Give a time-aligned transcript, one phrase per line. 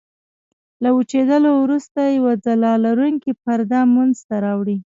[0.83, 4.77] له وچېدلو وروسته یوه ځلا لرونکې پرده منځته راوړي.